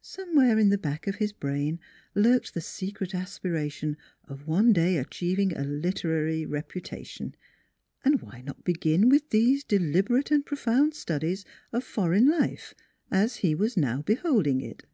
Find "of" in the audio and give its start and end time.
1.06-1.16, 4.24-4.46, 11.70-11.84